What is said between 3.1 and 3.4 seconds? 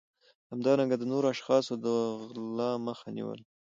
نیول